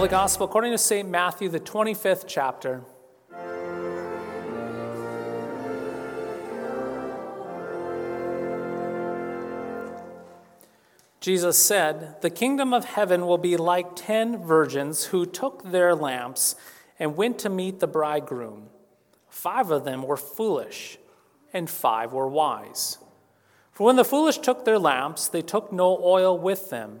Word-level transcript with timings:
Holy 0.00 0.08
Gospel 0.08 0.46
according 0.46 0.72
to 0.72 0.78
St. 0.78 1.06
Matthew, 1.06 1.50
the 1.50 1.60
25th 1.60 2.24
chapter. 2.26 2.80
Jesus 11.20 11.58
said, 11.58 12.22
The 12.22 12.30
kingdom 12.30 12.72
of 12.72 12.86
heaven 12.86 13.26
will 13.26 13.36
be 13.36 13.58
like 13.58 13.94
ten 13.94 14.42
virgins 14.42 15.04
who 15.04 15.26
took 15.26 15.70
their 15.70 15.94
lamps 15.94 16.54
and 16.98 17.14
went 17.14 17.38
to 17.40 17.50
meet 17.50 17.80
the 17.80 17.86
bridegroom. 17.86 18.70
Five 19.28 19.70
of 19.70 19.84
them 19.84 20.02
were 20.02 20.16
foolish, 20.16 20.96
and 21.52 21.68
five 21.68 22.14
were 22.14 22.26
wise. 22.26 22.96
For 23.70 23.84
when 23.84 23.96
the 23.96 24.04
foolish 24.06 24.38
took 24.38 24.64
their 24.64 24.78
lamps, 24.78 25.28
they 25.28 25.42
took 25.42 25.70
no 25.70 26.02
oil 26.02 26.38
with 26.38 26.70
them, 26.70 27.00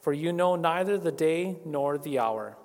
for 0.00 0.12
you 0.12 0.32
know 0.32 0.56
neither 0.56 0.98
the 0.98 1.12
day 1.12 1.56
nor 1.64 1.98
the 1.98 2.18
hour. 2.18 2.56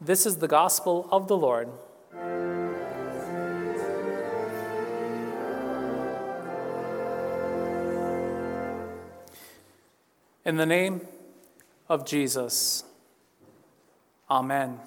This 0.00 0.24
is 0.26 0.38
the 0.38 0.48
gospel 0.48 1.08
of 1.12 1.28
the 1.28 1.36
Lord. 1.36 1.68
In 10.44 10.56
the 10.56 10.66
name 10.66 11.06
of 11.88 12.06
Jesus, 12.06 12.84
Amen. 14.30 14.78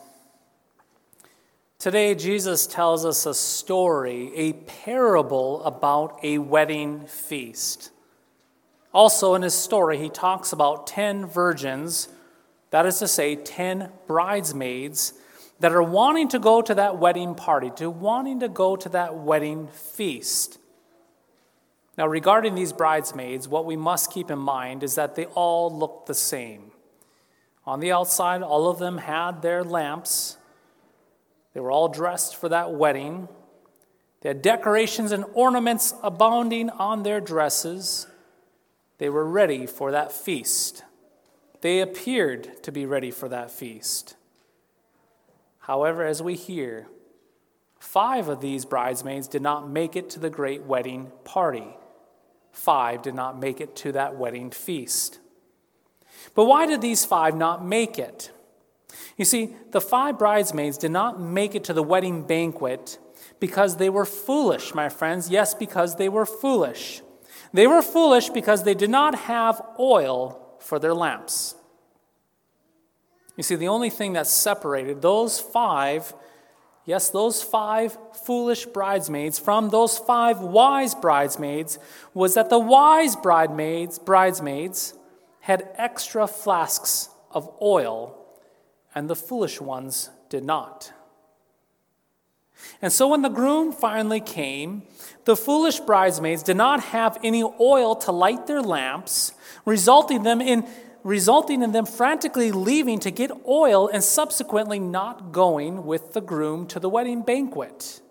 Today, 1.77 2.15
Jesus 2.15 2.65
tells 2.65 3.05
us 3.05 3.25
a 3.25 3.33
story, 3.33 4.31
a 4.35 4.53
parable 4.53 5.61
about 5.65 6.17
a 6.23 6.37
wedding 6.37 7.01
feast. 7.07 7.91
Also, 8.93 9.33
in 9.33 9.41
his 9.41 9.55
story, 9.55 9.97
he 9.97 10.09
talks 10.09 10.53
about 10.53 10.85
10 10.85 11.25
virgins, 11.25 12.09
that 12.69 12.85
is 12.85 12.99
to 12.99 13.07
say, 13.07 13.35
10 13.35 13.89
bridesmaids, 14.05 15.13
that 15.59 15.71
are 15.71 15.81
wanting 15.81 16.27
to 16.27 16.39
go 16.39 16.61
to 16.61 16.75
that 16.75 16.97
wedding 16.97 17.33
party, 17.33 17.71
to 17.75 17.89
wanting 17.89 18.39
to 18.41 18.49
go 18.49 18.75
to 18.75 18.89
that 18.89 19.15
wedding 19.15 19.67
feast. 19.67 20.59
Now, 21.97 22.07
regarding 22.07 22.55
these 22.55 22.73
bridesmaids, 22.73 23.47
what 23.47 23.65
we 23.65 23.75
must 23.75 24.11
keep 24.11 24.31
in 24.31 24.39
mind 24.39 24.83
is 24.83 24.95
that 24.95 25.15
they 25.15 25.25
all 25.25 25.75
look 25.75 26.05
the 26.05 26.15
same. 26.15 26.71
On 27.65 27.79
the 27.79 27.91
outside, 27.91 28.41
all 28.41 28.67
of 28.67 28.79
them 28.79 28.97
had 28.97 29.41
their 29.41 29.63
lamps. 29.63 30.37
They 31.53 31.59
were 31.59 31.71
all 31.71 31.87
dressed 31.87 32.35
for 32.35 32.49
that 32.49 32.73
wedding. 32.73 33.27
They 34.21 34.29
had 34.29 34.41
decorations 34.41 35.11
and 35.11 35.25
ornaments 35.33 35.93
abounding 36.01 36.69
on 36.71 37.03
their 37.03 37.21
dresses. 37.21 38.07
They 38.97 39.09
were 39.09 39.25
ready 39.25 39.65
for 39.65 39.91
that 39.91 40.11
feast. 40.11 40.83
They 41.61 41.79
appeared 41.79 42.63
to 42.63 42.71
be 42.71 42.85
ready 42.85 43.11
for 43.11 43.29
that 43.29 43.51
feast. 43.51 44.15
However, 45.59 46.05
as 46.05 46.21
we 46.21 46.35
hear, 46.35 46.87
five 47.79 48.27
of 48.27 48.41
these 48.41 48.65
bridesmaids 48.65 49.27
did 49.27 49.41
not 49.41 49.69
make 49.69 49.95
it 49.95 50.09
to 50.11 50.19
the 50.19 50.29
great 50.29 50.63
wedding 50.63 51.11
party 51.23 51.75
five 52.53 53.01
did 53.01 53.15
not 53.15 53.37
make 53.37 53.59
it 53.59 53.75
to 53.75 53.91
that 53.91 54.15
wedding 54.15 54.51
feast. 54.51 55.19
But 56.35 56.45
why 56.45 56.65
did 56.65 56.81
these 56.81 57.03
five 57.03 57.35
not 57.35 57.65
make 57.65 57.99
it? 57.99 58.31
You 59.17 59.25
see, 59.25 59.55
the 59.71 59.81
five 59.81 60.17
bridesmaids 60.17 60.77
did 60.77 60.91
not 60.91 61.19
make 61.19 61.55
it 61.55 61.65
to 61.65 61.73
the 61.73 61.83
wedding 61.83 62.25
banquet 62.25 62.99
because 63.39 63.77
they 63.77 63.89
were 63.89 64.05
foolish, 64.05 64.73
my 64.73 64.87
friends. 64.87 65.29
Yes, 65.29 65.53
because 65.53 65.97
they 65.97 66.07
were 66.07 66.25
foolish. 66.25 67.01
They 67.53 67.67
were 67.67 67.81
foolish 67.81 68.29
because 68.29 68.63
they 68.63 68.73
did 68.73 68.89
not 68.89 69.15
have 69.15 69.61
oil 69.79 70.57
for 70.59 70.79
their 70.79 70.93
lamps. 70.93 71.55
You 73.37 73.43
see, 73.43 73.55
the 73.55 73.67
only 73.67 73.89
thing 73.89 74.13
that 74.13 74.27
separated 74.27 75.01
those 75.01 75.39
five 75.39 76.13
Yes, 76.85 77.09
those 77.09 77.41
five 77.41 77.97
foolish 78.25 78.65
bridesmaids 78.65 79.39
from 79.39 79.69
those 79.69 79.97
five 79.97 80.41
wise 80.41 80.93
bridesmaids 80.93 81.79
was 82.13 82.33
that 82.33 82.49
the 82.49 82.59
wise 82.59 83.15
bridesmaids, 83.15 83.99
bridesmaids 83.99 84.93
had 85.39 85.69
extra 85.75 86.27
flasks 86.27 87.07
of 87.31 87.49
oil 87.61 88.17
and 88.93 89.09
the 89.09 89.15
foolish 89.15 89.61
ones 89.61 90.09
did 90.27 90.43
not. 90.43 90.91
And 92.81 92.91
so 92.91 93.07
when 93.07 93.21
the 93.21 93.29
groom 93.29 93.71
finally 93.71 94.21
came, 94.21 94.83
the 95.25 95.35
foolish 95.35 95.79
bridesmaids 95.79 96.43
did 96.43 96.57
not 96.57 96.81
have 96.85 97.17
any 97.23 97.43
oil 97.59 97.95
to 97.97 98.11
light 98.11 98.47
their 98.47 98.61
lamps, 98.61 99.33
resulting 99.65 100.23
them 100.23 100.41
in 100.41 100.67
resulting 101.03 101.61
in 101.61 101.73
them 101.73 101.85
frantically 101.85 102.51
leaving 102.51 102.97
to 102.97 103.11
get 103.11 103.29
oil 103.45 103.89
and 103.89 104.01
subsequently 104.01 104.79
not 104.79 105.33
going 105.33 105.85
with 105.85 106.13
the 106.13 106.21
groom 106.21 106.65
to 106.67 106.79
the 106.79 106.89
wedding 106.89 107.21
banquet. 107.21 108.01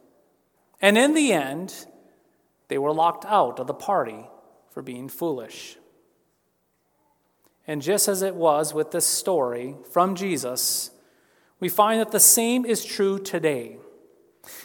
And 0.80 0.98
in 0.98 1.14
the 1.14 1.32
end, 1.32 1.86
they 2.68 2.76
were 2.78 2.92
locked 2.92 3.24
out 3.24 3.58
of 3.58 3.66
the 3.66 3.74
party 3.74 4.26
for 4.70 4.82
being 4.82 5.08
foolish. 5.08 5.78
And 7.66 7.80
just 7.80 8.08
as 8.08 8.22
it 8.22 8.34
was 8.34 8.74
with 8.74 8.90
this 8.90 9.06
story 9.06 9.76
from 9.90 10.14
Jesus, 10.14 10.90
we 11.60 11.68
find 11.68 12.00
that 12.00 12.10
the 12.10 12.20
same 12.20 12.66
is 12.66 12.84
true 12.84 13.18
today. 13.18 13.78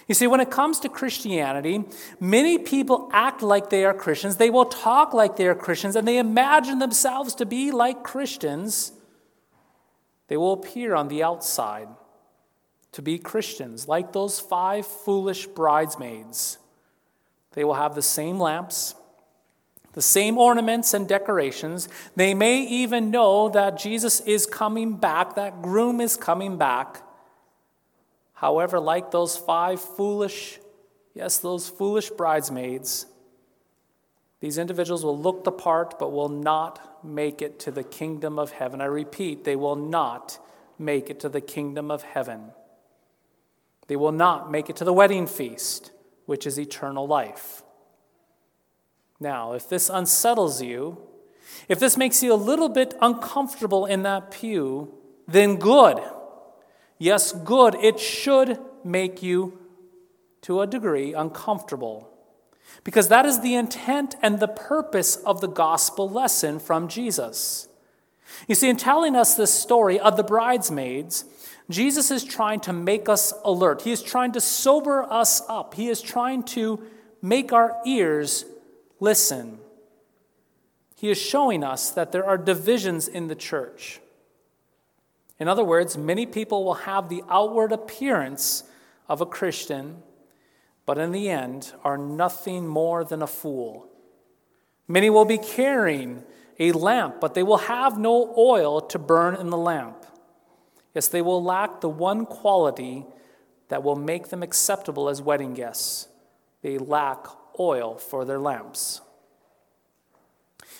You 0.07 0.15
see, 0.15 0.27
when 0.27 0.39
it 0.39 0.49
comes 0.49 0.79
to 0.81 0.89
Christianity, 0.89 1.83
many 2.19 2.57
people 2.57 3.09
act 3.13 3.41
like 3.41 3.69
they 3.69 3.85
are 3.85 3.93
Christians. 3.93 4.37
They 4.37 4.49
will 4.49 4.65
talk 4.65 5.13
like 5.13 5.35
they 5.35 5.47
are 5.47 5.55
Christians, 5.55 5.95
and 5.95 6.07
they 6.07 6.17
imagine 6.17 6.79
themselves 6.79 7.35
to 7.35 7.45
be 7.45 7.71
like 7.71 8.03
Christians. 8.03 8.91
They 10.27 10.37
will 10.37 10.53
appear 10.53 10.95
on 10.95 11.07
the 11.07 11.23
outside 11.23 11.87
to 12.93 13.01
be 13.01 13.19
Christians, 13.19 13.87
like 13.87 14.13
those 14.13 14.39
five 14.39 14.87
foolish 14.87 15.45
bridesmaids. 15.45 16.57
They 17.51 17.63
will 17.63 17.75
have 17.75 17.95
the 17.95 18.01
same 18.01 18.39
lamps, 18.39 18.95
the 19.93 20.01
same 20.01 20.37
ornaments 20.37 20.93
and 20.93 21.07
decorations. 21.07 21.89
They 22.15 22.33
may 22.33 22.61
even 22.61 23.11
know 23.11 23.49
that 23.49 23.77
Jesus 23.77 24.21
is 24.21 24.45
coming 24.45 24.97
back, 24.97 25.35
that 25.35 25.61
groom 25.61 26.01
is 26.01 26.17
coming 26.17 26.57
back. 26.57 27.03
However, 28.37 28.79
like 28.79 29.09
those 29.09 29.35
five 29.35 29.81
foolish, 29.81 30.59
yes, 31.15 31.39
those 31.39 31.67
foolish 31.67 32.11
bridesmaids, 32.11 33.07
These 34.39 34.57
individuals 34.57 35.03
will 35.03 35.17
look 35.17 35.43
the 35.43 35.51
part 35.51 35.97
but 35.97 36.11
will 36.11 36.29
not 36.29 37.03
make 37.03 37.41
it 37.41 37.59
to 37.61 37.71
the 37.71 37.83
kingdom 37.83 38.37
of 38.37 38.51
heaven. 38.51 38.81
I 38.81 38.85
repeat, 38.85 39.43
they 39.43 39.55
will 39.55 39.75
not 39.75 40.39
make 40.77 41.09
it 41.09 41.19
to 41.21 41.29
the 41.29 41.41
kingdom 41.41 41.89
of 41.89 42.03
heaven. 42.03 42.51
They 43.87 43.95
will 43.95 44.11
not 44.11 44.51
make 44.51 44.69
it 44.69 44.75
to 44.77 44.83
the 44.83 44.93
wedding 44.93 45.25
feast, 45.25 45.91
which 46.25 46.45
is 46.45 46.59
eternal 46.59 47.07
life. 47.07 47.63
Now, 49.19 49.53
if 49.53 49.67
this 49.67 49.89
unsettles 49.89 50.61
you, 50.61 51.01
if 51.67 51.79
this 51.79 51.97
makes 51.97 52.21
you 52.21 52.33
a 52.33 52.35
little 52.35 52.69
bit 52.69 52.93
uncomfortable 53.01 53.85
in 53.85 54.03
that 54.03 54.29
pew, 54.29 54.93
then 55.27 55.55
good. 55.55 55.99
Yes, 56.97 57.31
good. 57.31 57.75
It 57.75 57.99
should 57.99 58.59
make 58.83 59.21
you, 59.21 59.59
to 60.41 60.61
a 60.61 60.67
degree, 60.67 61.13
uncomfortable. 61.13 62.09
Because 62.83 63.09
that 63.09 63.25
is 63.25 63.41
the 63.41 63.55
intent 63.55 64.15
and 64.21 64.39
the 64.39 64.47
purpose 64.47 65.17
of 65.17 65.41
the 65.41 65.47
gospel 65.47 66.09
lesson 66.09 66.59
from 66.59 66.87
Jesus. 66.87 67.67
You 68.47 68.55
see, 68.55 68.69
in 68.69 68.77
telling 68.77 69.15
us 69.15 69.35
this 69.35 69.53
story 69.53 69.99
of 69.99 70.17
the 70.17 70.23
bridesmaids, 70.23 71.25
Jesus 71.69 72.11
is 72.11 72.23
trying 72.23 72.59
to 72.61 72.73
make 72.73 73.09
us 73.09 73.33
alert. 73.43 73.81
He 73.81 73.91
is 73.91 74.01
trying 74.01 74.31
to 74.33 74.41
sober 74.41 75.03
us 75.03 75.41
up. 75.49 75.73
He 75.73 75.89
is 75.89 76.01
trying 76.01 76.43
to 76.43 76.81
make 77.21 77.51
our 77.51 77.75
ears 77.85 78.45
listen. 78.99 79.59
He 80.95 81.09
is 81.11 81.17
showing 81.17 81.63
us 81.63 81.89
that 81.91 82.11
there 82.11 82.25
are 82.25 82.37
divisions 82.37 83.07
in 83.07 83.27
the 83.27 83.35
church. 83.35 83.99
In 85.39 85.47
other 85.47 85.63
words, 85.63 85.97
many 85.97 86.25
people 86.25 86.63
will 86.65 86.73
have 86.73 87.09
the 87.09 87.23
outward 87.29 87.71
appearance 87.71 88.63
of 89.07 89.21
a 89.21 89.25
Christian, 89.25 90.01
but 90.85 90.97
in 90.97 91.11
the 91.11 91.29
end 91.29 91.73
are 91.83 91.97
nothing 91.97 92.67
more 92.67 93.03
than 93.03 93.21
a 93.21 93.27
fool. 93.27 93.89
Many 94.87 95.09
will 95.09 95.25
be 95.25 95.37
carrying 95.37 96.23
a 96.59 96.71
lamp, 96.71 97.19
but 97.19 97.33
they 97.33 97.43
will 97.43 97.57
have 97.57 97.99
no 97.99 98.33
oil 98.37 98.81
to 98.81 98.97
burn 98.97 99.35
in 99.35 99.49
the 99.49 99.57
lamp. 99.57 100.05
Yes, 100.95 101.07
they 101.07 101.21
will 101.21 101.43
lack 101.43 101.81
the 101.81 101.89
one 101.89 102.25
quality 102.25 103.05
that 103.69 103.83
will 103.83 103.95
make 103.95 104.29
them 104.29 104.41
acceptable 104.41 105.09
as 105.09 105.21
wedding 105.21 105.53
guests. 105.53 106.07
They 106.61 106.77
lack 106.77 107.27
oil 107.59 107.97
for 107.97 108.25
their 108.25 108.39
lamps. 108.39 109.01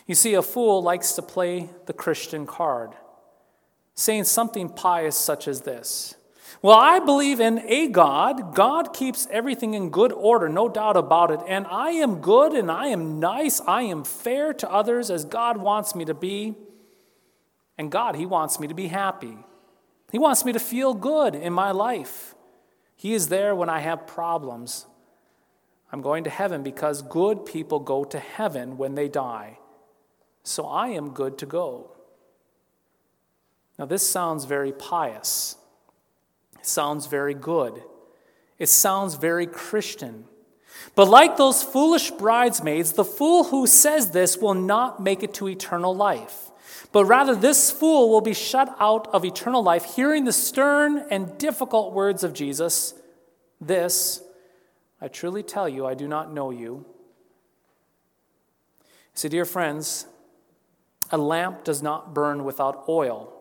You 0.08 0.16
see, 0.16 0.34
a 0.34 0.42
fool 0.42 0.82
likes 0.82 1.12
to 1.14 1.22
play 1.22 1.70
the 1.86 1.94
Christian 1.94 2.48
card, 2.48 2.92
saying 3.98 4.24
something 4.24 4.70
pious 4.70 5.18
such 5.18 5.48
as 5.48 5.62
this 5.62 6.16
Well, 6.62 6.78
I 6.78 7.00
believe 7.00 7.40
in 7.40 7.60
a 7.68 7.88
God. 7.88 8.56
God 8.56 8.94
keeps 8.94 9.28
everything 9.30 9.74
in 9.74 9.90
good 9.90 10.14
order, 10.14 10.48
no 10.48 10.70
doubt 10.70 10.96
about 10.96 11.32
it. 11.32 11.40
And 11.48 11.68
I 11.68 11.92
am 11.92 12.22
good 12.22 12.54
and 12.54 12.72
I 12.72 12.88
am 12.88 13.20
nice. 13.20 13.60
I 13.68 13.82
am 13.82 14.04
fair 14.04 14.54
to 14.54 14.72
others 14.72 15.12
as 15.12 15.26
God 15.26 15.58
wants 15.58 15.94
me 15.94 16.06
to 16.06 16.14
be. 16.14 16.56
And 17.78 17.92
God, 17.92 18.16
He 18.16 18.26
wants 18.26 18.60
me 18.60 18.68
to 18.68 18.74
be 18.74 18.88
happy. 18.88 19.38
He 20.12 20.20
wants 20.20 20.46
me 20.46 20.54
to 20.54 20.60
feel 20.60 20.94
good 20.94 21.36
in 21.36 21.52
my 21.52 21.72
life. 21.72 22.34
He 22.96 23.14
is 23.14 23.28
there 23.28 23.54
when 23.54 23.70
I 23.70 23.80
have 23.80 24.08
problems. 24.08 24.88
I'm 25.92 26.02
going 26.02 26.24
to 26.24 26.30
heaven 26.30 26.64
because 26.64 27.02
good 27.02 27.46
people 27.46 27.80
go 27.80 28.04
to 28.06 28.20
heaven 28.20 28.78
when 28.78 28.96
they 28.96 29.08
die. 29.08 29.60
So 30.44 30.66
I 30.66 30.90
am 30.90 31.12
good 31.12 31.38
to 31.40 31.46
go. 31.46 31.97
Now, 33.78 33.86
this 33.86 34.08
sounds 34.08 34.46
very 34.46 34.72
pious. 34.72 35.56
It 36.60 36.66
sounds 36.66 37.06
very 37.06 37.34
good. 37.34 37.84
It 38.58 38.70
sounds 38.70 39.16
very 39.16 39.46
Christian. 39.46 40.26
But 40.96 41.08
like 41.08 41.38
those 41.38 41.64
foolish 41.64 42.12
bridesmaids, 42.12 42.94
the 42.94 43.06
fool 43.06 43.46
who 43.46 43.68
says 43.68 44.12
this 44.12 44.38
will 44.38 44.56
not 44.56 45.02
make 45.02 45.24
it 45.24 45.34
to 45.36 45.48
eternal 45.48 45.96
life. 45.96 46.52
But 46.92 47.06
rather, 47.06 47.36
this 47.36 47.70
fool 47.70 48.10
will 48.10 48.22
be 48.22 48.34
shut 48.34 48.76
out 48.80 49.08
of 49.08 49.26
eternal 49.26 49.62
life, 49.62 49.96
hearing 49.96 50.26
the 50.26 50.34
stern 50.34 51.06
and 51.12 51.38
difficult 51.38 51.94
words 51.94 52.24
of 52.24 52.34
Jesus 52.34 52.94
This, 53.60 54.22
I 55.02 55.08
truly 55.08 55.44
tell 55.44 55.68
you, 55.68 55.86
I 55.86 55.94
do 55.94 56.08
not 56.08 56.32
know 56.32 56.52
you. 56.52 56.86
See, 59.14 59.30
dear 59.30 59.46
friends, 59.46 60.06
a 61.12 61.18
lamp 61.18 61.64
does 61.64 61.82
not 61.82 62.14
burn 62.14 62.44
without 62.44 62.86
oil. 62.88 63.37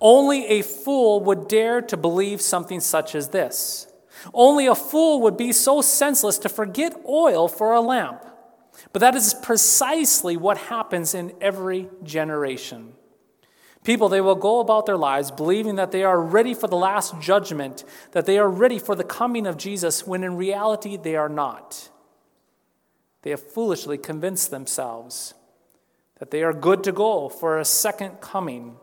Only 0.00 0.46
a 0.46 0.62
fool 0.62 1.20
would 1.20 1.48
dare 1.48 1.80
to 1.82 1.96
believe 1.96 2.40
something 2.40 2.80
such 2.80 3.14
as 3.14 3.28
this. 3.28 3.86
Only 4.32 4.66
a 4.66 4.74
fool 4.74 5.20
would 5.22 5.36
be 5.36 5.52
so 5.52 5.80
senseless 5.82 6.38
to 6.38 6.48
forget 6.48 6.94
oil 7.08 7.48
for 7.48 7.72
a 7.72 7.80
lamp. 7.80 8.24
But 8.92 9.00
that 9.00 9.14
is 9.14 9.34
precisely 9.34 10.36
what 10.36 10.58
happens 10.58 11.14
in 11.14 11.32
every 11.40 11.88
generation. 12.02 12.94
People, 13.84 14.08
they 14.08 14.22
will 14.22 14.34
go 14.34 14.60
about 14.60 14.86
their 14.86 14.96
lives 14.96 15.30
believing 15.30 15.76
that 15.76 15.92
they 15.92 16.02
are 16.02 16.20
ready 16.20 16.54
for 16.54 16.66
the 16.66 16.76
last 16.76 17.20
judgment, 17.20 17.84
that 18.12 18.24
they 18.24 18.38
are 18.38 18.48
ready 18.48 18.78
for 18.78 18.94
the 18.94 19.04
coming 19.04 19.46
of 19.46 19.58
Jesus, 19.58 20.06
when 20.06 20.24
in 20.24 20.36
reality 20.36 20.96
they 20.96 21.16
are 21.16 21.28
not. 21.28 21.90
They 23.22 23.30
have 23.30 23.42
foolishly 23.42 23.98
convinced 23.98 24.50
themselves 24.50 25.34
that 26.18 26.30
they 26.30 26.42
are 26.42 26.52
good 26.54 26.82
to 26.84 26.92
go 26.92 27.28
for 27.28 27.58
a 27.58 27.64
second 27.64 28.20
coming 28.20 28.76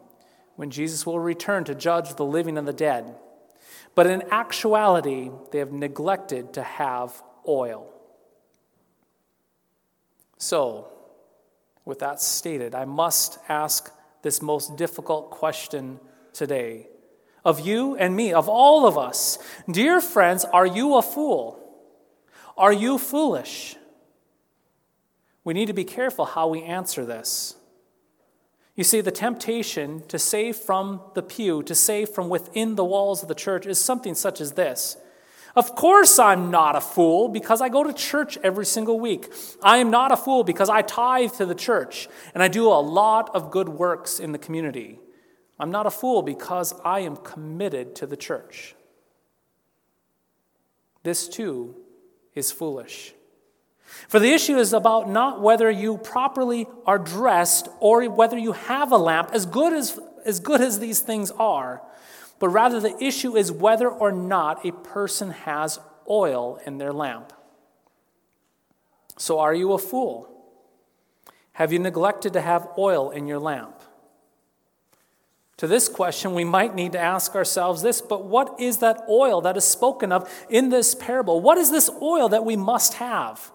when 0.55 0.69
Jesus 0.69 1.05
will 1.05 1.19
return 1.19 1.63
to 1.65 1.75
judge 1.75 2.15
the 2.15 2.25
living 2.25 2.57
and 2.57 2.67
the 2.67 2.73
dead. 2.73 3.15
But 3.95 4.07
in 4.07 4.23
actuality, 4.31 5.31
they 5.51 5.59
have 5.59 5.71
neglected 5.71 6.53
to 6.53 6.63
have 6.63 7.21
oil. 7.47 7.91
So, 10.37 10.87
with 11.85 11.99
that 11.99 12.21
stated, 12.21 12.73
I 12.73 12.85
must 12.85 13.37
ask 13.49 13.91
this 14.21 14.41
most 14.41 14.77
difficult 14.77 15.31
question 15.31 15.99
today 16.33 16.87
of 17.43 17.59
you 17.59 17.95
and 17.95 18.15
me, 18.15 18.33
of 18.33 18.47
all 18.47 18.85
of 18.85 18.97
us. 18.97 19.39
Dear 19.69 19.99
friends, 19.99 20.45
are 20.45 20.65
you 20.65 20.95
a 20.95 21.01
fool? 21.01 21.59
Are 22.57 22.73
you 22.73 22.97
foolish? 22.97 23.75
We 25.43 25.53
need 25.53 25.65
to 25.67 25.73
be 25.73 25.83
careful 25.83 26.25
how 26.25 26.47
we 26.47 26.61
answer 26.61 27.05
this. 27.05 27.55
You 28.75 28.83
see, 28.83 29.01
the 29.01 29.11
temptation 29.11 30.03
to 30.07 30.17
save 30.17 30.55
from 30.55 31.01
the 31.13 31.21
pew, 31.21 31.61
to 31.63 31.75
save 31.75 32.09
from 32.09 32.29
within 32.29 32.75
the 32.75 32.85
walls 32.85 33.21
of 33.21 33.27
the 33.27 33.35
church, 33.35 33.65
is 33.65 33.79
something 33.79 34.15
such 34.15 34.39
as 34.39 34.53
this 34.53 34.97
of 35.55 35.75
course, 35.75 36.17
I'm 36.17 36.49
not 36.49 36.75
a 36.75 36.81
fool 36.81 37.27
because 37.27 37.61
I 37.61 37.67
go 37.67 37.83
to 37.83 37.91
church 37.91 38.37
every 38.41 38.65
single 38.65 38.99
week. 38.99 39.31
I 39.61 39.77
am 39.77 39.91
not 39.91 40.11
a 40.11 40.17
fool 40.17 40.43
because 40.43 40.69
I 40.69 40.81
tithe 40.81 41.33
to 41.33 41.45
the 41.45 41.55
church 41.55 42.07
and 42.33 42.41
I 42.41 42.47
do 42.47 42.67
a 42.67 42.79
lot 42.79 43.29
of 43.35 43.51
good 43.51 43.67
works 43.67 44.19
in 44.19 44.31
the 44.31 44.37
community. 44.37 44.99
I'm 45.59 45.71
not 45.71 45.85
a 45.85 45.91
fool 45.91 46.21
because 46.21 46.73
I 46.85 47.01
am 47.01 47.17
committed 47.17 47.95
to 47.95 48.07
the 48.07 48.15
church. 48.15 48.75
This 51.03 51.27
too 51.27 51.75
is 52.33 52.51
foolish. 52.51 53.13
For 54.07 54.19
the 54.19 54.31
issue 54.31 54.57
is 54.57 54.73
about 54.73 55.09
not 55.09 55.41
whether 55.41 55.69
you 55.69 55.97
properly 55.97 56.67
are 56.85 56.99
dressed 56.99 57.67
or 57.79 58.03
whether 58.09 58.37
you 58.37 58.53
have 58.53 58.91
a 58.91 58.97
lamp, 58.97 59.31
as 59.33 59.45
good 59.45 59.73
as, 59.73 59.99
as 60.25 60.39
good 60.39 60.61
as 60.61 60.79
these 60.79 60.99
things 60.99 61.31
are 61.31 61.81
but 62.41 62.49
rather 62.49 62.79
the 62.79 63.01
issue 63.01 63.37
is 63.37 63.51
whether 63.51 63.87
or 63.87 64.11
not 64.11 64.65
a 64.65 64.71
person 64.71 65.29
has 65.29 65.77
oil 66.09 66.59
in 66.65 66.79
their 66.79 66.91
lamp. 66.91 67.31
So, 69.15 69.37
are 69.37 69.53
you 69.53 69.73
a 69.73 69.77
fool? 69.77 70.27
Have 71.53 71.71
you 71.71 71.77
neglected 71.77 72.33
to 72.33 72.41
have 72.41 72.67
oil 72.79 73.11
in 73.11 73.27
your 73.27 73.37
lamp? 73.37 73.79
To 75.57 75.67
this 75.67 75.87
question, 75.87 76.33
we 76.33 76.43
might 76.43 76.73
need 76.73 76.93
to 76.93 76.99
ask 76.99 77.35
ourselves 77.35 77.83
this 77.83 78.01
but 78.01 78.25
what 78.25 78.59
is 78.59 78.79
that 78.79 79.03
oil 79.07 79.41
that 79.41 79.55
is 79.55 79.63
spoken 79.63 80.11
of 80.11 80.27
in 80.49 80.69
this 80.69 80.95
parable? 80.95 81.41
What 81.41 81.59
is 81.59 81.69
this 81.69 81.91
oil 82.01 82.27
that 82.29 82.43
we 82.43 82.55
must 82.55 82.95
have? 82.95 83.51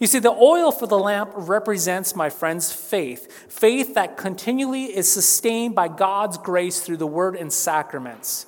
You 0.00 0.06
see, 0.06 0.18
the 0.18 0.32
oil 0.32 0.72
for 0.72 0.86
the 0.86 0.98
lamp 0.98 1.30
represents, 1.34 2.16
my 2.16 2.30
friends, 2.30 2.72
faith. 2.72 3.30
Faith 3.50 3.94
that 3.94 4.16
continually 4.16 4.84
is 4.84 5.12
sustained 5.12 5.74
by 5.74 5.88
God's 5.88 6.38
grace 6.38 6.80
through 6.80 6.96
the 6.96 7.06
word 7.06 7.36
and 7.36 7.52
sacraments. 7.52 8.46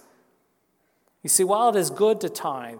You 1.22 1.28
see, 1.28 1.44
while 1.44 1.68
it 1.68 1.76
is 1.76 1.90
good 1.90 2.22
to 2.22 2.30
tithe, 2.30 2.78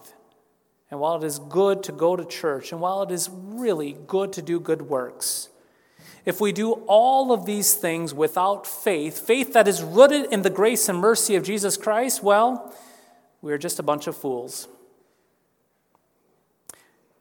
and 0.91 0.99
while 0.99 1.23
it 1.23 1.25
is 1.25 1.38
good 1.38 1.83
to 1.85 1.93
go 1.93 2.17
to 2.17 2.25
church, 2.25 2.73
and 2.73 2.81
while 2.81 3.02
it 3.02 3.11
is 3.11 3.29
really 3.31 3.97
good 4.07 4.33
to 4.33 4.43
do 4.43 4.59
good 4.59 4.83
works, 4.83 5.50
if 6.25 6.41
we 6.41 6.50
do 6.50 6.73
all 6.87 7.31
of 7.31 7.45
these 7.45 7.75
things 7.75 8.14
without 8.14 8.67
faith, 8.67 9.19
faith 9.19 9.52
that 9.52 9.69
is 9.69 9.83
rooted 9.83 10.33
in 10.33 10.43
the 10.43 10.50
grace 10.50 10.88
and 10.88 10.99
mercy 10.99 11.35
of 11.35 11.43
Jesus 11.43 11.76
Christ, 11.76 12.23
well, 12.23 12.75
we 13.43 13.52
are 13.52 13.59
just 13.59 13.79
a 13.79 13.83
bunch 13.83 14.07
of 14.07 14.17
fools. 14.17 14.67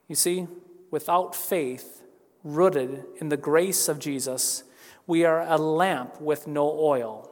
You 0.08 0.16
see, 0.16 0.48
without 0.92 1.36
faith, 1.36 2.04
rooted 2.44 3.06
in 3.20 3.30
the 3.30 3.38
grace 3.38 3.88
of 3.88 3.98
Jesus, 3.98 4.64
we 5.08 5.26
are 5.26 5.42
a 5.42 5.58
lamp 5.58 6.22
with 6.22 6.46
no 6.46 6.70
oil. 6.70 7.32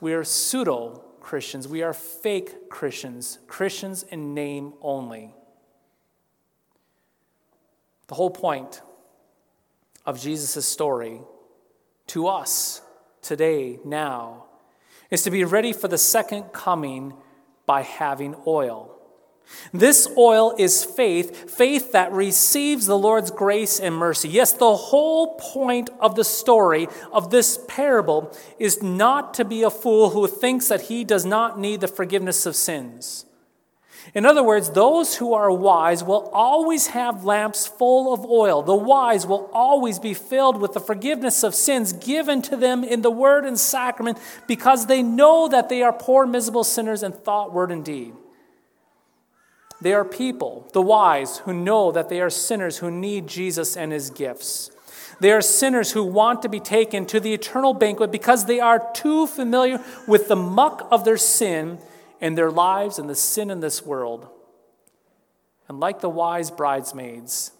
We 0.00 0.12
are 0.12 0.24
pseudo 0.24 1.04
Christians. 1.20 1.68
We 1.68 1.82
are 1.82 1.94
fake 1.94 2.68
Christians, 2.68 3.38
Christians 3.46 4.02
in 4.02 4.34
name 4.34 4.74
only. 4.82 5.34
The 8.08 8.14
whole 8.16 8.30
point 8.30 8.82
of 10.04 10.20
Jesus' 10.20 10.66
story 10.66 11.20
to 12.08 12.26
us 12.26 12.82
today, 13.22 13.78
now, 13.84 14.46
is 15.10 15.22
to 15.22 15.30
be 15.30 15.44
ready 15.44 15.72
for 15.72 15.88
the 15.88 15.98
second 15.98 16.52
coming 16.52 17.14
by 17.64 17.82
having 17.82 18.34
oil. 18.46 18.98
This 19.72 20.08
oil 20.18 20.54
is 20.58 20.84
faith, 20.84 21.50
faith 21.50 21.92
that 21.92 22.12
receives 22.12 22.86
the 22.86 22.98
Lord's 22.98 23.30
grace 23.30 23.80
and 23.80 23.94
mercy. 23.94 24.28
Yes, 24.28 24.52
the 24.52 24.76
whole 24.76 25.36
point 25.36 25.88
of 26.00 26.14
the 26.14 26.24
story 26.24 26.88
of 27.12 27.30
this 27.30 27.58
parable 27.68 28.34
is 28.58 28.82
not 28.82 29.34
to 29.34 29.44
be 29.44 29.62
a 29.62 29.70
fool 29.70 30.10
who 30.10 30.26
thinks 30.26 30.68
that 30.68 30.82
he 30.82 31.04
does 31.04 31.24
not 31.24 31.58
need 31.58 31.80
the 31.80 31.88
forgiveness 31.88 32.44
of 32.44 32.56
sins. 32.56 33.24
In 34.14 34.26
other 34.26 34.42
words, 34.42 34.70
those 34.70 35.16
who 35.16 35.32
are 35.32 35.50
wise 35.50 36.02
will 36.02 36.28
always 36.32 36.88
have 36.88 37.24
lamps 37.24 37.66
full 37.66 38.12
of 38.12 38.24
oil. 38.24 38.62
The 38.62 38.74
wise 38.74 39.26
will 39.26 39.48
always 39.52 39.98
be 39.98 40.12
filled 40.12 40.60
with 40.60 40.72
the 40.72 40.80
forgiveness 40.80 41.42
of 41.44 41.54
sins 41.54 41.92
given 41.92 42.42
to 42.42 42.56
them 42.56 42.82
in 42.82 43.02
the 43.02 43.10
word 43.10 43.44
and 43.44 43.58
sacrament 43.58 44.18
because 44.46 44.86
they 44.86 45.02
know 45.02 45.48
that 45.48 45.68
they 45.68 45.82
are 45.82 45.92
poor, 45.92 46.26
miserable 46.26 46.64
sinners 46.64 47.02
in 47.02 47.12
thought, 47.12 47.52
word, 47.52 47.70
and 47.70 47.84
deed. 47.84 48.12
They 49.82 49.94
are 49.94 50.04
people, 50.04 50.68
the 50.72 50.80
wise, 50.80 51.38
who 51.38 51.52
know 51.52 51.90
that 51.90 52.08
they 52.08 52.20
are 52.20 52.30
sinners 52.30 52.78
who 52.78 52.88
need 52.88 53.26
Jesus 53.26 53.76
and 53.76 53.90
his 53.90 54.10
gifts. 54.10 54.70
They 55.18 55.32
are 55.32 55.40
sinners 55.40 55.90
who 55.90 56.04
want 56.04 56.42
to 56.42 56.48
be 56.48 56.60
taken 56.60 57.04
to 57.06 57.18
the 57.18 57.34
eternal 57.34 57.74
banquet 57.74 58.12
because 58.12 58.46
they 58.46 58.60
are 58.60 58.90
too 58.94 59.26
familiar 59.26 59.84
with 60.06 60.28
the 60.28 60.36
muck 60.36 60.86
of 60.92 61.04
their 61.04 61.16
sin 61.16 61.80
in 62.20 62.36
their 62.36 62.50
lives 62.50 63.00
and 63.00 63.10
the 63.10 63.16
sin 63.16 63.50
in 63.50 63.58
this 63.58 63.84
world. 63.84 64.28
And 65.68 65.80
like 65.80 66.00
the 66.00 66.08
wise 66.08 66.52
bridesmaids, 66.52 67.50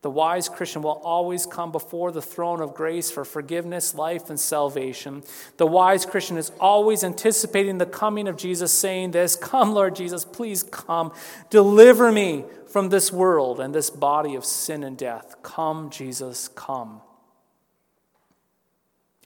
the 0.00 0.10
wise 0.10 0.48
Christian 0.48 0.82
will 0.82 1.00
always 1.04 1.44
come 1.44 1.72
before 1.72 2.12
the 2.12 2.22
throne 2.22 2.60
of 2.60 2.74
grace 2.74 3.10
for 3.10 3.24
forgiveness, 3.24 3.96
life, 3.96 4.30
and 4.30 4.38
salvation. 4.38 5.24
The 5.56 5.66
wise 5.66 6.06
Christian 6.06 6.36
is 6.36 6.52
always 6.60 7.02
anticipating 7.02 7.78
the 7.78 7.86
coming 7.86 8.28
of 8.28 8.36
Jesus, 8.36 8.72
saying 8.72 9.10
this 9.10 9.34
Come, 9.34 9.72
Lord 9.72 9.96
Jesus, 9.96 10.24
please 10.24 10.62
come. 10.62 11.12
Deliver 11.50 12.12
me 12.12 12.44
from 12.68 12.90
this 12.90 13.12
world 13.12 13.58
and 13.58 13.74
this 13.74 13.90
body 13.90 14.36
of 14.36 14.44
sin 14.44 14.84
and 14.84 14.96
death. 14.96 15.34
Come, 15.42 15.90
Jesus, 15.90 16.46
come. 16.46 17.00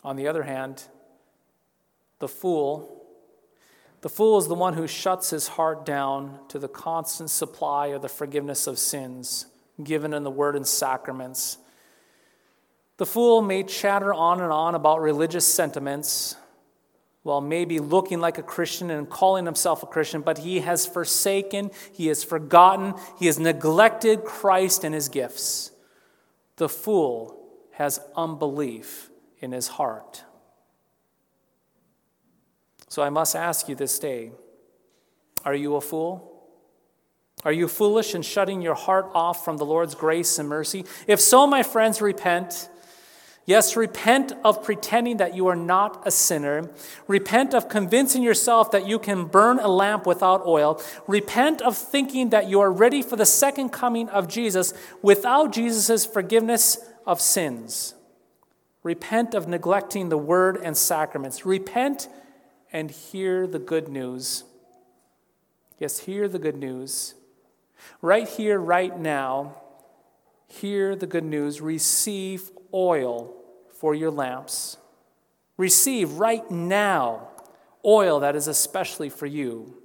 On 0.03 0.17
the 0.17 0.27
other 0.27 0.45
hand, 0.45 0.85
the 2.19 2.29
fool 2.29 2.99
the 4.01 4.09
fool 4.09 4.37
is 4.39 4.49
the 4.49 4.57
one 4.57 4.75
who 4.75 4.89
shuts 4.89 5.31
his 5.31 5.47
heart 5.47 5.87
down 5.87 6.41
to 6.49 6.59
the 6.59 6.67
constant 6.67 7.31
supply 7.31 7.89
of 7.89 8.03
the 8.03 8.09
forgiveness 8.09 8.67
of 8.67 8.77
sins 8.77 9.47
given 9.83 10.13
in 10.15 10.25
the 10.25 10.31
word 10.31 10.57
and 10.57 10.67
sacraments. 10.67 11.59
The 12.97 13.07
fool 13.07 13.43
may 13.43 13.63
chatter 13.63 14.13
on 14.13 14.41
and 14.41 14.53
on 14.53 14.75
about 14.75 15.01
religious 15.01 15.47
sentiments 15.47 16.37
while 17.23 17.41
maybe 17.41 17.79
looking 17.79 18.21
like 18.21 18.39
a 18.39 18.43
Christian 18.43 18.91
and 18.91 19.09
calling 19.09 19.45
himself 19.45 19.83
a 19.83 19.87
Christian, 19.87 20.23
but 20.23 20.39
he 20.39 20.61
has 20.61 20.87
forsaken, 20.87 21.71
he 21.93 22.09
has 22.09 22.25
forgotten, 22.25 22.95
he 23.19 23.27
has 23.27 23.39
neglected 23.39 24.25
Christ 24.25 24.83
and 24.85 24.95
his 24.95 25.09
gifts. 25.09 25.71
The 26.57 26.69
fool 26.69 27.39
has 27.73 28.01
unbelief 28.17 29.11
in 29.41 29.53
his 29.53 29.69
heart. 29.69 30.25
So 32.89 33.03
I 33.03 33.11
must 33.11 33.35
ask 33.35 33.69
you 33.69 33.75
this 33.75 33.99
day 33.99 34.33
are 35.45 35.55
you 35.55 35.77
a 35.77 35.81
fool? 35.81 36.42
Are 37.45 37.53
you 37.53 37.67
foolish 37.67 38.15
in 38.15 38.23
shutting 38.23 38.63
your 38.63 38.75
heart 38.75 39.11
off 39.15 39.45
from 39.45 39.57
the 39.57 39.65
Lord's 39.65 39.95
grace 39.95 40.39
and 40.39 40.49
mercy? 40.49 40.85
If 41.07 41.21
so, 41.21 41.47
my 41.47 41.63
friends, 41.63 42.01
repent. 42.01 42.69
Yes, 43.45 43.75
repent 43.75 44.33
of 44.45 44.63
pretending 44.63 45.17
that 45.17 45.35
you 45.35 45.49
are 45.49 45.57
not 45.57 46.07
a 46.07 46.13
sinner. 46.13 46.71
Repent 47.09 47.55
of 47.55 47.69
convincing 47.69 48.23
yourself 48.23 48.71
that 48.71 48.87
you 48.87 49.01
can 49.01 49.25
burn 49.25 49.59
a 49.59 49.67
lamp 49.67 50.07
without 50.07 50.47
oil. 50.47 50.81
Repent 51.09 51.61
of 51.61 51.77
thinking 51.77 52.31
that 52.31 52.49
you 52.49 52.61
are 52.61 52.71
ready 52.71 53.03
for 53.03 53.17
the 53.17 53.27
second 53.27 53.71
coming 53.71 54.09
of 54.11 54.29
Jesus 54.29 54.73
without 55.03 55.53
Jesus' 55.53 56.07
forgiveness 56.07 56.79
of 57.05 57.21
sins. 57.21 57.95
Repent 58.85 59.35
of 59.35 59.49
neglecting 59.49 60.09
the 60.09 60.19
word 60.19 60.57
and 60.63 60.77
sacraments. 60.77 61.45
Repent 61.45 62.09
and 62.73 62.93
hear 62.93 63.49
the 63.49 63.59
good 63.59 63.89
news. 63.89 64.45
Yes, 65.81 66.01
hear 66.01 66.29
the 66.29 66.39
good 66.39 66.57
news. 66.57 67.17
Right 68.01 68.29
here, 68.29 68.59
right 68.59 68.99
now, 68.99 69.57
hear 70.47 70.97
the 70.97 71.07
good 71.07 71.25
news. 71.25 71.61
Receive 71.61 72.51
oil 72.73 73.35
for 73.79 73.95
your 73.95 74.11
lamps. 74.11 74.77
Receive 75.57 76.13
right 76.15 76.49
now 76.51 77.29
oil 77.85 78.21
that 78.21 78.37
is 78.37 78.47
especially 78.47 79.09
for 79.09 79.27
you. 79.27 79.77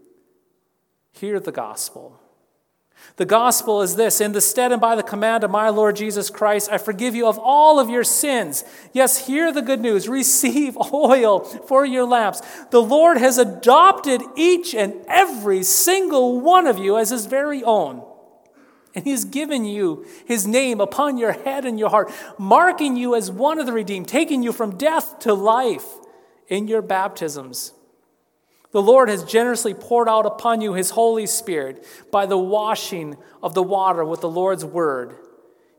Hear 1.12 1.40
the 1.40 1.52
gospel. 1.52 2.20
The 3.18 3.26
gospel 3.26 3.82
is 3.82 3.96
this 3.96 4.22
In 4.22 4.32
the 4.32 4.42
stead 4.42 4.72
and 4.72 4.80
by 4.80 4.96
the 4.96 5.04
command 5.04 5.44
of 5.44 5.52
my 5.52 5.70
Lord 5.70 5.96
Jesus 5.96 6.30
Christ, 6.30 6.70
I 6.72 6.78
forgive 6.78 7.16
you 7.16 7.28
of 7.28 7.40
all 7.40 7.80
of 7.80 7.90
your 7.90 8.04
sins. 8.04 8.64
Yes, 8.94 9.28
hear 9.28 9.52
the 9.52 9.62
good 9.62 9.82
news. 9.82 10.08
Receive 10.18 10.78
oil 10.94 11.40
for 11.40 11.86
your 11.86 12.06
lamps. 12.06 12.42
The 12.70 12.82
Lord 12.82 13.18
has 13.18 13.38
adopted 13.38 14.22
each 14.36 14.76
and 14.76 14.94
every 15.08 15.64
single 15.64 16.40
one 16.40 16.68
of 16.68 16.78
you 16.78 16.98
as 16.98 17.10
his 17.10 17.26
very 17.26 17.64
own. 17.64 18.04
And 18.94 19.06
he's 19.06 19.26
given 19.26 19.66
you 19.66 20.06
his 20.26 20.48
name 20.48 20.80
upon 20.80 21.18
your 21.18 21.32
head 21.32 21.66
and 21.66 21.78
your 21.78 21.90
heart, 21.90 22.12
marking 22.38 22.96
you 22.96 23.16
as 23.16 23.30
one 23.30 23.60
of 23.60 23.66
the 23.66 23.74
redeemed, 23.74 24.08
taking 24.08 24.42
you 24.42 24.52
from 24.52 24.78
death 24.78 25.20
to 25.20 25.34
life 25.34 25.86
in 26.48 26.68
your 26.68 26.82
baptisms. 26.82 27.74
The 28.78 28.84
Lord 28.84 29.10
has 29.10 29.24
generously 29.24 29.74
poured 29.74 30.08
out 30.08 30.28
upon 30.28 30.62
you 30.62 30.74
his 30.74 30.92
Holy 30.92 31.26
Spirit 31.26 31.84
by 32.12 32.28
the 32.28 32.38
washing 32.38 33.18
of 33.42 33.56
the 33.56 33.64
water 33.64 34.06
with 34.06 34.22
the 34.22 34.30
Lord's 34.30 34.64
word. 34.64 35.16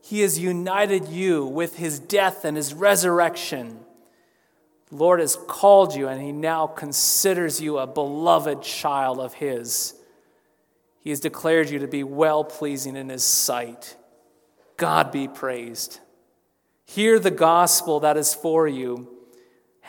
He 0.03 0.19
has 0.19 0.37
united 0.37 1.07
you 1.07 1.45
with 1.45 1.77
his 1.77 1.97
death 1.97 2.43
and 2.43 2.57
his 2.57 2.73
resurrection. 2.73 3.79
The 4.89 4.97
Lord 4.97 5.21
has 5.21 5.37
called 5.47 5.95
you, 5.95 6.09
and 6.09 6.21
he 6.21 6.33
now 6.33 6.67
considers 6.67 7.61
you 7.61 7.77
a 7.77 7.87
beloved 7.87 8.63
child 8.63 9.19
of 9.19 9.35
his. 9.35 9.93
He 10.99 11.09
has 11.11 11.21
declared 11.21 11.69
you 11.69 11.79
to 11.79 11.87
be 11.87 12.03
well 12.03 12.43
pleasing 12.43 12.97
in 12.97 13.07
his 13.07 13.23
sight. 13.23 13.95
God 14.75 15.09
be 15.13 15.29
praised. 15.29 16.01
Hear 16.83 17.17
the 17.17 17.31
gospel 17.31 18.01
that 18.01 18.17
is 18.17 18.33
for 18.33 18.67
you 18.67 19.18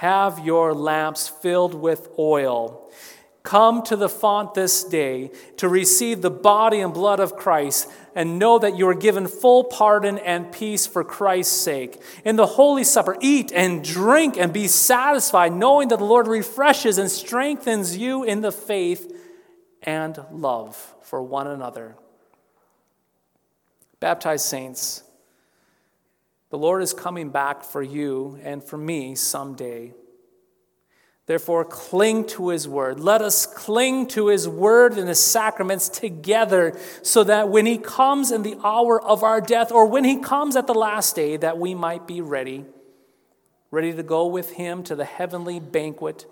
have 0.01 0.39
your 0.39 0.73
lamps 0.73 1.29
filled 1.29 1.75
with 1.75 2.09
oil. 2.19 2.91
Come 3.43 3.83
to 3.83 3.97
the 3.97 4.09
font 4.09 4.55
this 4.55 4.83
day 4.83 5.31
to 5.59 5.69
receive 5.69 6.23
the 6.23 6.31
body 6.31 6.81
and 6.81 6.95
blood 6.95 7.21
of 7.21 7.37
Christ 7.37 7.87
and 8.15 8.39
know 8.39 8.59
that 8.59 8.79
you 8.79 8.89
are 8.89 8.95
given 8.95 9.27
full 9.27 9.63
pardon 9.63 10.17
and 10.17 10.51
peace 10.51 10.87
for 10.87 11.05
Christ's 11.05 11.55
sake. 11.55 12.01
In 12.25 12.37
the 12.37 12.47
Holy 12.47 12.83
Supper, 12.83 13.19
eat 13.21 13.53
and 13.53 13.85
drink 13.85 14.39
and 14.39 14.55
be 14.55 14.69
satisfied, 14.69 15.53
knowing 15.53 15.89
that 15.89 15.99
the 15.99 16.05
Lord 16.07 16.29
refreshes 16.29 16.97
and 16.97 17.11
strengthens 17.11 17.95
you 17.95 18.25
in 18.25 18.41
the 18.41 18.53
faith 18.53 19.15
and 19.83 20.19
love 20.33 20.95
for 21.03 21.23
one 21.23 21.47
another. 21.47 21.95
Baptized 24.01 24.47
saints, 24.47 25.03
the 26.51 26.59
Lord 26.59 26.83
is 26.83 26.93
coming 26.93 27.31
back 27.31 27.63
for 27.63 27.83
you 27.83 28.39
and 28.43 28.63
for 28.63 28.77
me 28.77 29.15
someday. 29.15 29.95
Therefore, 31.27 31.65
cling 31.65 32.27
to 32.29 32.49
his 32.49 32.67
word. 32.67 32.99
Let 32.99 33.23
us 33.23 33.47
cling 33.47 34.09
to 34.09 34.29
his 34.29 34.49
word 34.49 34.99
and 34.99 35.09
his 35.09 35.23
sacraments 35.23 35.89
together 35.89 36.77
so 37.03 37.23
that 37.23 37.49
when 37.49 37.67
he 37.67 37.79
comes 37.79 38.33
in 38.33 38.43
the 38.43 38.59
hour 38.65 39.01
of 39.01 39.23
our 39.23 39.41
death 39.41 39.71
or 39.71 39.87
when 39.87 40.03
he 40.03 40.19
comes 40.19 40.57
at 40.57 40.67
the 40.67 40.75
last 40.75 41.15
day, 41.15 41.37
that 41.37 41.57
we 41.57 41.73
might 41.73 42.09
be 42.09 42.21
ready, 42.21 42.65
ready 43.71 43.93
to 43.93 44.03
go 44.03 44.27
with 44.27 44.55
him 44.55 44.83
to 44.83 44.97
the 44.97 45.05
heavenly 45.05 45.61
banquet, 45.61 46.27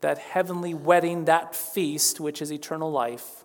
that 0.00 0.18
heavenly 0.18 0.74
wedding, 0.74 1.26
that 1.26 1.54
feast, 1.54 2.18
which 2.18 2.42
is 2.42 2.52
eternal 2.52 2.90
life. 2.90 3.44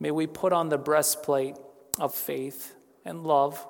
May 0.00 0.10
we 0.10 0.26
put 0.26 0.52
on 0.52 0.70
the 0.70 0.78
breastplate 0.78 1.54
of 2.00 2.12
faith 2.12 2.74
and 3.04 3.22
love 3.22 3.64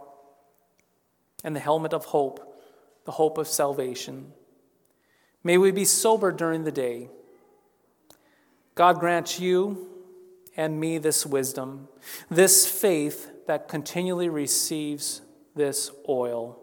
and 1.46 1.54
the 1.54 1.60
helmet 1.60 1.94
of 1.94 2.06
hope, 2.06 2.60
the 3.04 3.12
hope 3.12 3.38
of 3.38 3.46
salvation. 3.46 4.32
May 5.44 5.56
we 5.56 5.70
be 5.70 5.84
sober 5.84 6.32
during 6.32 6.64
the 6.64 6.72
day. 6.72 7.08
God 8.74 8.98
grant 8.98 9.38
you 9.38 9.86
and 10.56 10.80
me 10.80 10.98
this 10.98 11.24
wisdom, 11.24 11.86
this 12.28 12.66
faith 12.66 13.30
that 13.46 13.68
continually 13.68 14.28
receives 14.28 15.22
this 15.54 15.92
oil. 16.08 16.58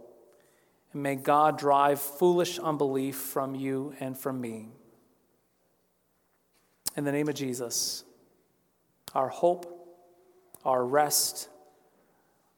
And 0.91 1.01
may 1.01 1.15
God 1.15 1.57
drive 1.57 2.01
foolish 2.01 2.59
unbelief 2.59 3.15
from 3.15 3.55
you 3.55 3.95
and 4.01 4.17
from 4.17 4.41
me. 4.41 4.67
In 6.97 7.05
the 7.05 7.11
name 7.13 7.29
of 7.29 7.35
Jesus, 7.35 8.03
our 9.15 9.29
hope, 9.29 9.65
our 10.65 10.85
rest, 10.85 11.47